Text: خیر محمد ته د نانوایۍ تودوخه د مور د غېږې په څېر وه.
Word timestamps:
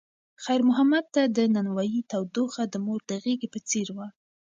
خیر 0.43 0.61
محمد 0.69 1.05
ته 1.15 1.21
د 1.37 1.37
نانوایۍ 1.53 2.01
تودوخه 2.11 2.63
د 2.69 2.75
مور 2.85 2.99
د 3.09 3.11
غېږې 3.23 3.47
په 3.53 3.59
څېر 3.69 3.87
وه. 3.97 4.07